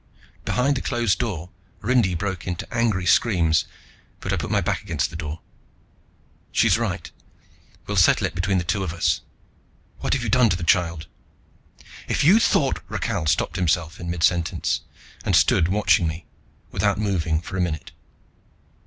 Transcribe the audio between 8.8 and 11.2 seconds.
of us. What have you done to that child?"